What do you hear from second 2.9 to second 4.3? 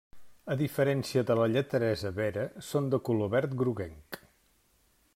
de color verd groguenc.